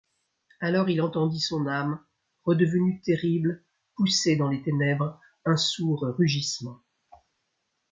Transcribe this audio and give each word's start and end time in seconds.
Alors 0.61 0.89
il 0.89 0.99
entendit 0.99 1.39
son 1.39 1.67
âme, 1.67 1.99
redevenue 2.43 3.01
terrible, 3.05 3.63
pousser 3.93 4.35
dans 4.35 4.47
les 4.49 4.63
ténèbres 4.63 5.21
un 5.45 5.57
sourd 5.57 6.15
rugissement. 6.17 6.81